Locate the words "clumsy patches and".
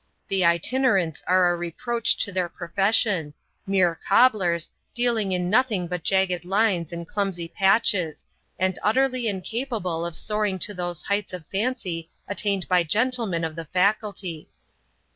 7.07-8.79